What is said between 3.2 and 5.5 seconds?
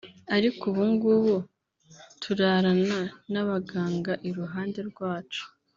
n’abaganga iruhande rwacu